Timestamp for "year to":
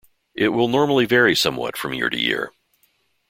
1.93-2.17